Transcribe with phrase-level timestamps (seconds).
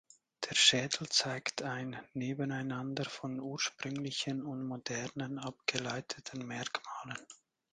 [0.49, 7.23] Der Schädel zeigt ein Nebeneinander von ursprünglichen und modernen, abgeleiteten Merkmalen.